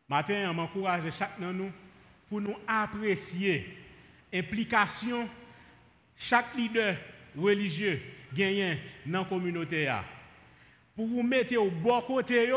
[0.08, 1.72] Matin, je m'encourage chacun de nous
[2.28, 3.76] pour nous apprécier
[4.32, 5.28] l'implication
[6.16, 6.96] chaque leader
[7.36, 8.00] religieux
[8.34, 9.92] gagne dans la communauté.
[10.94, 12.52] Pour vous mettre au bon côté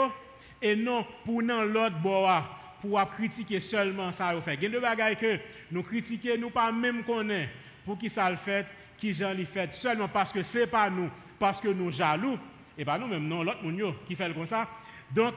[0.62, 4.56] et non pour l'autre bord pour critiquer seulement ça fait.
[4.56, 5.40] Il y a des choses que
[5.72, 7.52] nous critiquons, nous pas même connaître
[7.84, 8.66] pour qui ça le fait,
[8.98, 12.38] qui j'en le fait seulement parce que c'est pas nous, parce que nous jaloux
[12.78, 14.68] et pas nous même non l'autre monde qui fait comme ça.
[15.12, 15.34] Donc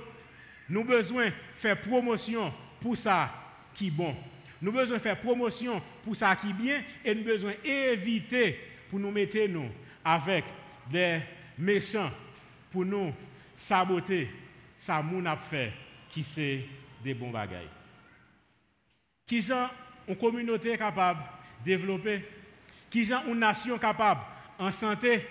[0.68, 3.30] nous besoin faire promotion pour ça
[3.74, 4.14] qui est bon.
[4.60, 8.58] Nous besoin faire promotion pour ça qui est bien et nous besoin d'éviter
[8.90, 9.70] pour nous mettre nous
[10.04, 10.44] avec
[10.90, 11.20] des
[11.56, 12.10] méchants
[12.70, 13.12] pour nous
[13.54, 14.30] saboter
[14.76, 15.72] ça moun a fait
[16.08, 16.60] qui c'est
[17.02, 17.68] des bons bagailles.
[19.26, 19.68] Qui sont
[20.06, 21.20] une communauté capable
[21.60, 22.24] de développer,
[22.90, 24.20] qui sont une nation capable
[24.58, 25.26] en santé,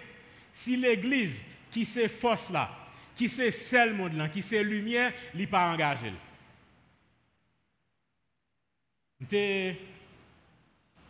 [0.52, 2.70] si l'église qui c'est force là,
[3.16, 6.14] qui c'est celle monde là, qui c'est lumière, n'est pas engagé.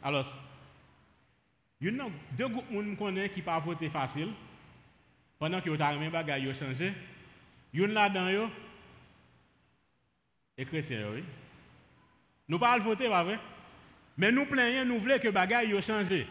[0.02, 0.26] Alors,
[1.80, 4.30] il y a deux groupes de gens qui pas voter facile
[5.38, 6.93] pendant que vous avez même bagaille changé.
[7.74, 8.50] Il y a là-dedans
[10.58, 11.24] et chrétiens oui.
[12.48, 13.39] Nous pas voter pas vrai?
[14.17, 16.26] Mais nous plaignons, nous voulons que bagaille yo changé.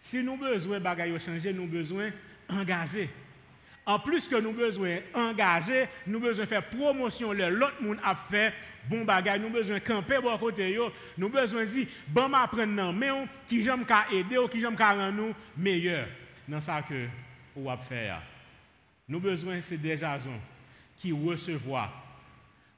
[0.00, 2.10] Si nous besoin bagaille changer, nous besoin
[2.48, 3.08] engager.
[3.86, 8.52] En plus que nous besoin engager, nous besoin faire promotion l'autre monde a fait
[8.88, 13.10] bon bagage, nous besoin camper bon côté yo, nous besoin dire bon m'apprendre non mais
[13.46, 16.08] qui j'aime ka aider ou qui j'aime ka rendre nous meilleur
[16.48, 17.06] dans ça que
[17.54, 18.22] ou a faire.
[19.08, 20.18] Nous besoin c'est des gens
[20.98, 21.92] qui recevoir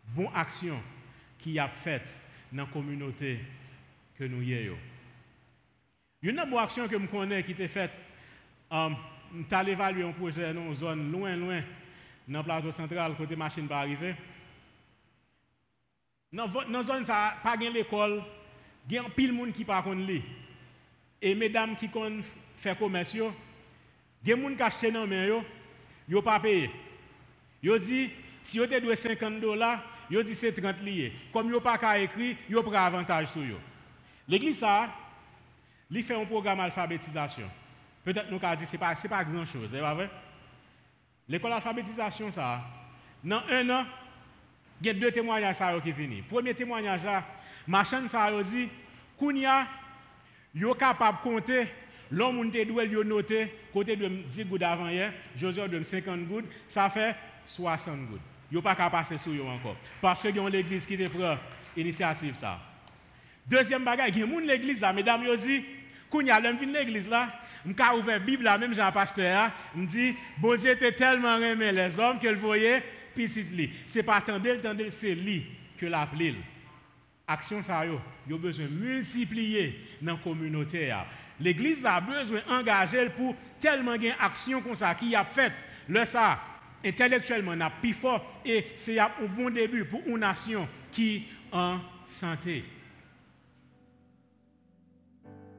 [0.09, 0.81] bon action
[1.39, 2.03] qui a fait
[2.53, 3.41] dans la communauté
[4.19, 4.79] que nous avons.
[6.23, 7.91] Une autre action que je connais qui était faite
[8.71, 8.97] um,
[9.49, 11.63] tu as évalué un projet dans une zone loin, loin,
[12.29, 14.15] dans le plateau central, côté machine pas arriver.
[16.33, 18.23] Dans la zone, ça pas l'école,
[18.89, 20.23] il y a pile de monde qui pas lire.
[21.21, 23.31] Et mesdames qui font commerce, il y a
[24.23, 25.43] des gens qui achètent dans main,
[26.09, 26.71] ils pas payé.
[27.63, 28.11] Ils dit,
[28.43, 31.13] si vous avez 50 dollars, ils dit c'est 30 liés.
[31.33, 33.61] Comme ils pas qu'à écrit, ils prennent avantage sur eux.
[34.29, 34.89] L'église, ça,
[35.91, 37.49] il fait un programme d'alphabétisation.
[38.05, 40.11] Peut-être nous avons dit que ce n'est pas, grand-chose, c'est vrai?
[41.29, 42.61] L'école d'alphabétisation, ça,
[43.23, 43.87] dans un an,
[44.81, 46.25] il y a deux témoignages qui finissent.
[46.29, 47.25] Premier témoignage là,
[47.67, 48.69] machin ça dit,
[49.19, 49.67] Kounia,
[50.55, 51.67] yo capable de compter
[52.11, 57.17] l'homme doit noter côté de 10 gouttes avant hier, Josué de 50 gouttes, ça fait
[57.47, 58.21] 60 gouttes.
[58.55, 61.37] Yo pas capable passer sur eux encore parce que y a l'église qui te prend
[61.77, 62.61] initiative ça.
[63.45, 65.65] Deuxième bagage, il y a l'église là, mesdames yo dit,
[66.09, 67.31] Kounia, l'homme vient l'église là,
[67.65, 71.99] suis ouvert la Bible, même Jean Pasteur, me dit, bon Dieu était tellement aimé les
[71.99, 73.71] hommes que le voyait, petit li.
[73.89, 74.47] Ce n'est pas attendre,
[74.91, 76.37] c'est lui que l'appelé.
[77.27, 80.95] Action ça yo, a besoin multiplier dans la communauté.
[81.41, 85.53] L'église a besoin d'engager pour tellement gain action comme ça qui a fait.
[85.89, 86.39] Le ça,
[86.85, 92.65] intellectuellement, n'a plus fort et c'est un bon début pour une nation qui en santé.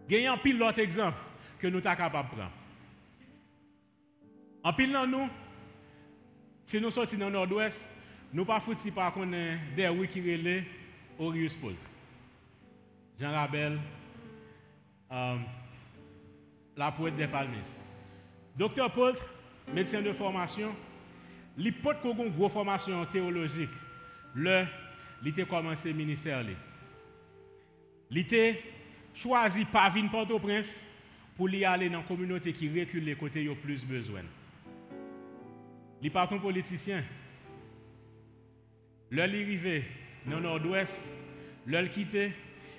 [0.07, 1.17] Gagnant pile l'autre exemple
[1.59, 2.51] que nous sommes capables de prendre.
[4.63, 5.29] En pile dans nous,
[6.63, 7.87] si nous sortons dans le nord-ouest,
[8.33, 9.13] nous ne pas foutus par
[9.75, 10.21] des rues qui
[11.17, 11.73] Orius Paul.
[13.19, 13.79] Jean Rabel,
[15.11, 15.37] euh,
[16.75, 17.75] la poète des palmistes.
[18.57, 19.13] Docteur Paul,
[19.73, 20.75] médecin de formation,
[21.57, 23.69] il peut une grosse formation théologique.
[24.33, 24.65] Le,
[25.23, 26.43] il a commencé le ministère.
[28.11, 28.53] Il a
[29.13, 30.85] choisi par venir Port-au-Prince
[31.35, 34.21] pour y aller dans la communauté qui recule les côtés ont plus besoin.
[36.01, 37.03] Les partons politiciens,
[39.09, 39.85] leur arrivé
[40.25, 41.09] dans le nord-ouest,
[41.65, 42.31] leur quitter,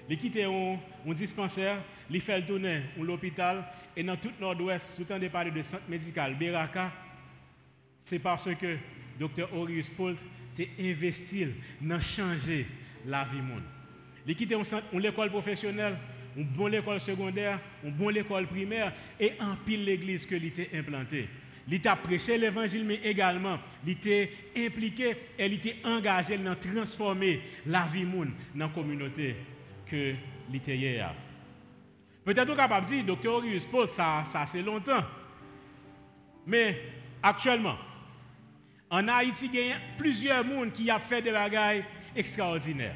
[0.09, 3.65] les quitter un, un dispensaire, les faire tourner l'hôpital
[3.97, 6.93] et dans tout le nord-ouest, tout en de parler de centre médical Beraka,
[8.07, 8.77] c'est parce que
[9.21, 9.53] Dr.
[9.53, 10.17] Orius Paul
[10.59, 11.49] a investi
[11.83, 12.67] dans changer
[13.05, 13.63] la vie monde.
[14.27, 14.57] Les quitter
[14.93, 15.97] une école professionnelle
[16.37, 21.29] une bonne école secondaire, une bonne école primaire et en pile l'église que l'ité implantée.
[21.69, 28.05] Il a prêché l'évangile, mais également, était impliqué et était engagé dans transformer la vie
[28.05, 29.35] monde dans la communauté
[29.91, 30.15] que
[30.53, 31.01] l'ité
[32.25, 35.03] Peut-être qu'on capable de dire, docteur Auguste, ça, ça c'est longtemps.
[36.47, 36.81] Mais
[37.23, 37.77] actuellement,
[38.91, 42.95] en Haïti, il y a plusieurs personnes qui ont fait des bagailles extraordinaires.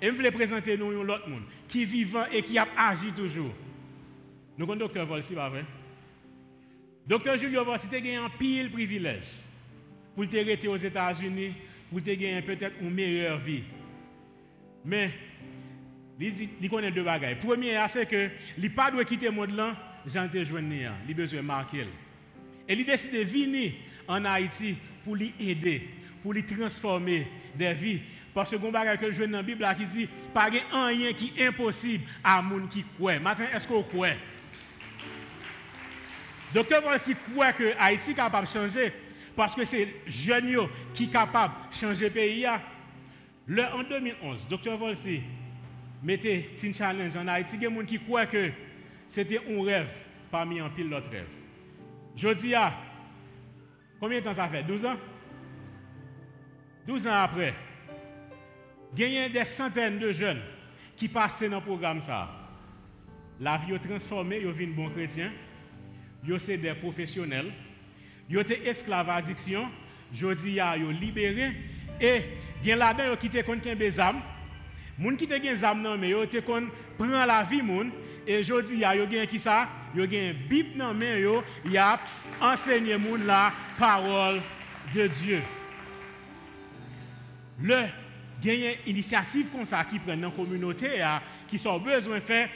[0.00, 3.52] Et je voulais présenter nous l'autre monde qui vivant et qui a agi toujours.
[4.56, 5.64] Nous avons docteur Volsi, pas vrai?
[7.06, 9.24] Docteur Julio Volsi a gagné un pile privilège
[10.14, 11.54] pour te rester aux États-Unis,
[11.90, 13.62] pour te gagner peut-être une meilleure vie.
[14.84, 15.10] Mais,
[16.20, 17.38] il connaît deux bagailles.
[17.38, 21.40] Premier, c'est que il pas dû quitter le monde là, j'en joint, il a besoin
[21.40, 21.86] de marquer.
[22.68, 23.72] Et il décide de venir
[24.06, 25.88] en Haïti pour lui aider,
[26.22, 28.00] pour lui transformer des vies.
[28.34, 32.04] Parce que je que je dans la Bible qui dit pas rien qui est impossible
[32.22, 33.20] à monde qui croit.
[33.20, 34.08] Maintenant, est-ce qu'on croit?
[36.52, 38.92] Docteur voici croit que Haïti est capable de changer
[39.36, 42.46] parce que c'est jeunes qui sont capables de changer le pays.
[43.46, 45.20] Le, en 2011, Docteur Volsi
[46.02, 47.56] mettait un challenge en Haïti.
[47.56, 48.50] Il y a des gens qui croient que
[49.08, 49.90] c'était un rêve
[50.30, 51.26] parmi un pile d'autres rêves.
[52.16, 52.54] Je dis,
[54.04, 54.62] combien de temps ça fait?
[54.62, 54.96] 12 ans?
[56.86, 57.54] 12 ans après,
[58.94, 60.42] il y a des centaines de jeunes
[60.94, 62.02] qui passent dans le programme.
[62.02, 62.28] Ça.
[63.40, 65.32] La vie est transformée, ils deviennent bons chrétiens,
[66.22, 67.50] ils sont des professionnels,
[68.28, 69.70] ils ont esclaves à addiction,
[70.12, 71.52] dis, ils sont libérés,
[71.98, 72.22] et
[72.60, 74.20] il y a là-dedans qui ont quitté des âmes.
[74.98, 76.26] Les gens qui ont des âmes, ils ont
[76.98, 77.62] prend la vie,
[78.26, 81.16] et je dis, il y a qui ça Il y a Bible dans main,
[81.64, 81.98] il a
[82.40, 84.40] enseigné la parole
[84.94, 85.42] de Dieu.
[87.60, 87.84] Le
[88.42, 91.02] gagner initiative comme ça qui prennent dans la communauté
[91.48, 92.48] qui sont besoin de faire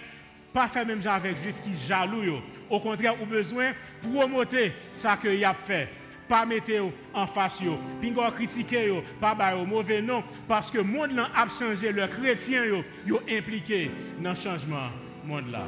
[0.53, 4.47] pas faire même avec les juifs qui jaloux au contraire ont besoin de promouvoir
[4.93, 5.89] ça que y a fait
[6.29, 6.73] pas mettre
[7.15, 7.79] en face yo.
[8.01, 12.65] Puis critiquer yo pas ba mauvais nom parce que le monde a changé le chrétien
[12.65, 14.91] yo yo impliqué dans le changement
[15.29, 15.67] monde là.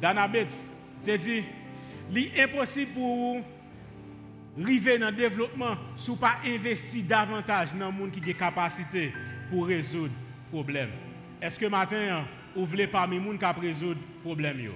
[0.00, 0.46] Danabet
[1.04, 1.44] te dit
[2.10, 3.40] l'impossible pour
[4.62, 8.34] arriver dans le développement si vous pas investi davantage dans le monde qui a des
[8.34, 9.12] capacités
[9.50, 10.90] pour résoudre les problèmes.
[11.42, 14.70] Est-ce que maintenant, vous voulez parmi les gens qui résoudre les problèmes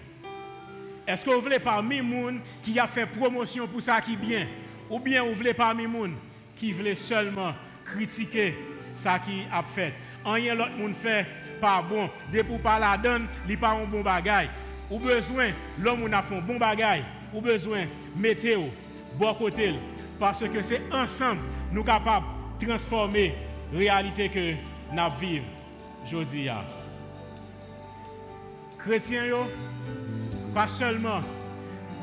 [1.07, 4.16] Est-ce que vous voulez parmi les gens qui a fait promotion pour ça qui est
[4.16, 4.47] bien?
[4.90, 6.11] Ou bien vous voulez parmi les gens
[6.57, 8.57] qui veulent seulement critiquer
[8.97, 9.95] ça qui a fait?
[10.25, 11.27] Rien l'autre monde fait
[11.61, 12.09] pas bon.
[12.33, 14.49] Dès pour pas la donne, il pas un bon bagage.
[14.90, 17.03] Ou besoin, l'homme a fait bon bagage.
[17.33, 17.85] Ou besoin,
[18.16, 18.62] météo
[19.14, 19.75] bon côté.
[20.18, 21.40] Parce que c'est ensemble
[21.73, 22.27] nous capables
[22.59, 23.35] de transformer
[23.73, 24.53] la réalité que
[24.92, 25.44] nous vivons
[26.05, 26.49] aujourd'hui.
[28.79, 29.25] Chrétiens,
[30.55, 31.20] pas seulement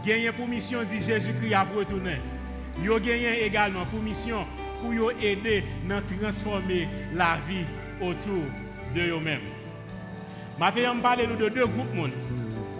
[0.05, 2.17] gagner pour mission dit Jésus-Christ a retourné.
[2.79, 4.45] Ont gagné également pour mission
[4.81, 7.65] pour aider à transformer la vie
[7.99, 8.43] autour
[8.97, 9.41] de eux-mêmes.
[10.59, 12.11] Maintenant, on parle de deux groupes.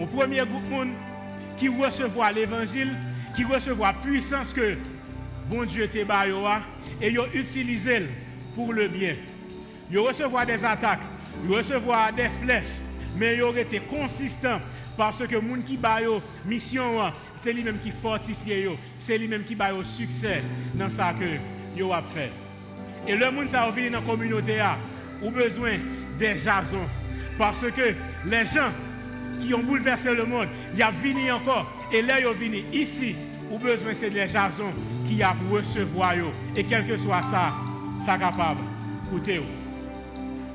[0.00, 0.88] Le premier groupe
[1.56, 2.96] qui recevoir l'évangile
[3.34, 4.76] qui recevoir puissance que
[5.48, 5.98] bon Dieu te
[7.00, 8.02] et ils utilisé
[8.56, 9.14] pour le bien.
[9.90, 11.02] Ils recevoir des attaques,
[11.44, 12.64] ils recevoir des flèches,
[13.16, 14.58] mais ils ont été consistants
[14.96, 18.66] parce que les gens qui ont mission, c'est lui-même qui fortifie,
[18.98, 20.42] c'est lui-même qui a succès
[20.74, 22.30] dans ce que ont fait.
[23.06, 24.76] Et le monde qui vient dans la communauté a
[25.30, 25.74] besoin
[26.18, 26.86] des jasons.
[27.36, 27.94] Parce que
[28.26, 28.70] les gens
[29.40, 31.72] qui ont bouleversé le monde, ils ont venu encore.
[31.92, 33.16] Et là, ils ont venu ici,
[33.50, 34.70] ou besoin c'est des jasons
[35.06, 36.14] qui a recevoir
[36.56, 37.52] et quel que soit ça,
[38.04, 38.60] ça capable.
[39.06, 39.40] Écoutez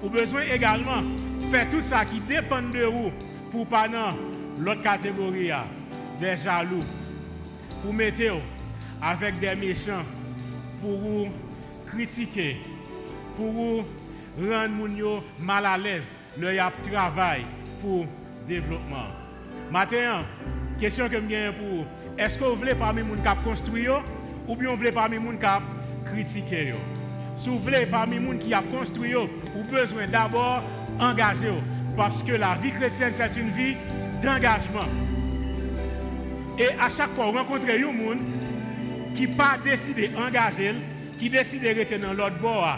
[0.04, 1.02] ou besoin également
[1.50, 3.12] faire tout ça qui dépend de vous
[3.52, 4.10] pour pas dans
[4.60, 5.50] l'autre catégorie
[6.20, 6.80] des jaloux.
[7.82, 8.42] Pour mettre
[9.02, 10.04] avec des méchants.
[10.82, 11.28] Pour vous
[11.88, 12.58] critiquer.
[13.38, 13.84] Pour vous
[14.40, 16.58] rendre gens mal à l'aise le
[16.92, 17.46] travail
[17.82, 18.06] pour
[18.48, 19.08] développement
[19.72, 20.24] maintenant
[20.80, 21.86] question que je pour
[22.18, 23.88] est-ce que vous voulez parmi les gens qui construit
[24.48, 25.60] ou bien vous voulez parmi les gens
[26.06, 26.74] qui critiquer
[27.38, 30.62] Si vous voulez parmi les gens qui ont construit, vous avez besoin d'abord
[31.00, 31.54] d'engager.
[31.98, 33.76] Parce que la vie chrétienne, c'est une vie
[34.22, 34.88] d'engagement.
[36.58, 38.20] Et à chaque fois, vous rencontrez un monde
[39.16, 40.74] qui pas décidé d'engager,
[41.20, 42.78] qui décide de rester dans l'autre bord,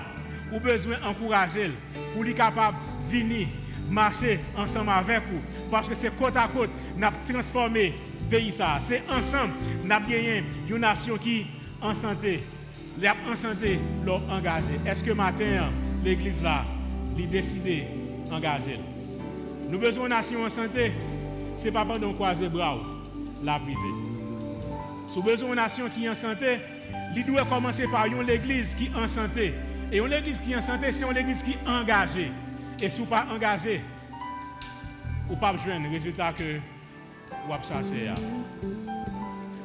[0.52, 1.72] avez besoin d'encourager
[2.14, 2.78] pour lui capable
[3.10, 3.48] de venir
[3.90, 5.40] marcher ensemble avec vous.
[5.70, 7.96] Parce que c'est côte à côte, nous avons transformé
[8.30, 8.80] pays ça.
[8.82, 11.48] C'est ensemble, nous avons gagné une nation qui
[11.82, 12.44] en santé.
[13.00, 14.80] Les en santé, l'ont engagé.
[14.86, 15.70] Est-ce que matin,
[16.04, 16.64] l'église là,
[17.18, 17.88] a décidé
[18.30, 18.80] d'engager
[19.68, 20.92] Nous avons besoin d'une nation en santé.
[21.58, 22.78] Ce n'est pas pendant croiser bras,
[23.44, 23.76] la privée.
[23.78, 26.58] Nous avons besoin d'une nation qui est en santé,
[27.16, 29.54] il doit commencer par une église qui est en santé.
[29.92, 32.32] Et une église qui est en santé, c'est une église qui est engagée.
[32.82, 33.82] Et si vous pas engagé,
[35.30, 36.60] ou pas le résultat que
[37.48, 38.12] vous avez cherché.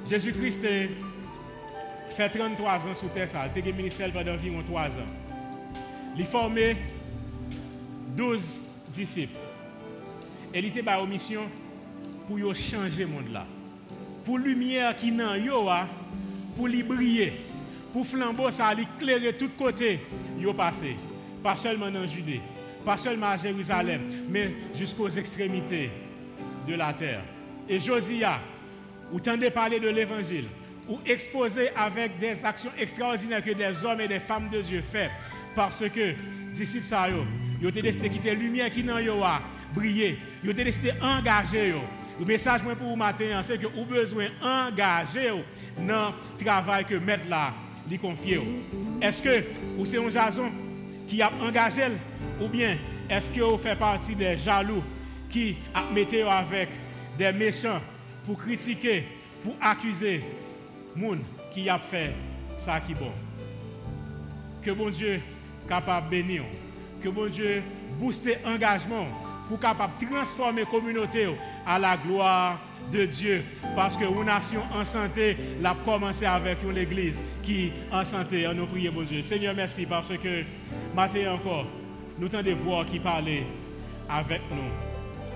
[0.09, 4.89] Jésus-Christ a fait 33 ans sous terre, il a été ministère pendant environ 3 ans.
[6.16, 6.77] Il a formé
[8.16, 8.41] 12
[8.93, 9.39] disciples.
[10.53, 11.43] Et il était en mission
[12.27, 13.39] pour changer le monde.
[14.25, 15.68] Pour la lumière qui est dans yo,
[16.57, 17.33] pour lui briller.
[17.93, 20.01] Pour flambeau, ça éclairer tout côté,
[20.38, 20.97] yo passé.
[21.43, 22.41] Pas seulement dans Judée,
[22.84, 25.91] pas seulement à Jérusalem, mais jusqu'aux extrémités
[26.68, 27.22] de la terre.
[27.68, 28.41] Et Josia,
[29.11, 30.45] vous tendez parler de l'évangile,
[30.88, 35.09] ou exposer avec des actions extraordinaires que des hommes et des femmes de Dieu font,
[35.57, 36.14] parce que,
[36.55, 39.41] disciples, ça, ils ont décidé quitter la lumière qui dans yo a
[39.74, 41.74] briller, ils ont décidé d'engager.
[42.18, 45.30] Le message pour vous matin, c'est que vous avez besoin d'engager
[45.88, 47.55] dans le travail que mettre là,
[47.89, 48.41] lui confier.
[49.01, 49.45] Est-ce que
[49.76, 50.51] vous c'est un jason
[51.09, 51.85] qui a engagé
[52.41, 52.76] ou bien
[53.09, 54.83] est-ce que vous faites partie des jaloux
[55.28, 55.57] qui
[55.93, 56.68] mis avec
[57.18, 57.81] des méchants
[58.24, 59.05] pour critiquer,
[59.43, 60.22] pour accuser
[60.95, 61.20] monde
[61.53, 62.12] qui a fait
[62.59, 63.12] ça qui est bon?
[64.62, 65.20] Que bon Dieu
[65.68, 66.43] capable de bénir,
[67.03, 67.62] que bon Dieu
[67.99, 69.07] booste engagement
[69.51, 71.26] pour capable transformer la communauté
[71.66, 72.57] à la gloire
[72.92, 73.42] de Dieu.
[73.74, 78.46] Parce que une nation en santé l'a commencé avec une église qui en santé.
[78.46, 79.22] On nous prie, bon Dieu.
[79.22, 80.44] Seigneur, merci parce que
[80.94, 81.66] matin encore,
[82.16, 83.24] nous avons des voix qui parlent
[84.09, 84.70] avec nous,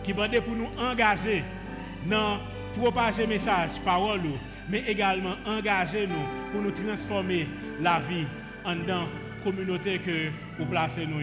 [0.05, 1.43] qui demandent pour nous engager
[2.07, 2.39] dans
[2.79, 4.21] propager message, parole,
[4.71, 7.49] mais également engager nous pour nous transformer
[7.81, 8.27] la vie
[8.65, 9.09] en dans
[9.43, 11.21] communauté que vous placez nous.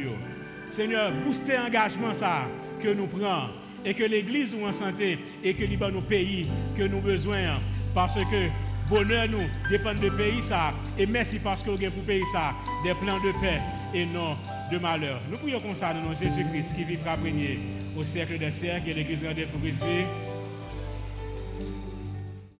[0.69, 2.43] Seigneur, booster l'engagement ça
[2.81, 3.49] que nous prenons
[3.85, 7.59] et que l'Église soit en santé et que nous nos pays que nous besoin
[7.93, 8.47] parce que
[8.89, 12.53] bonheur nous dépend de pays ça et merci parce que vous avez pour pays ça
[12.83, 13.59] des plans de paix
[13.93, 14.35] et non
[14.71, 15.19] de malheur.
[15.29, 17.59] Nous prions comme ça dans Jésus-Christ qui vivra régner
[17.97, 20.30] au siècle des siècles et l'Église rendez-vous.